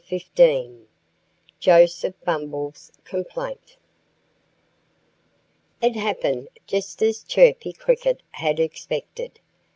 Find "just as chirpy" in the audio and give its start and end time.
6.65-7.71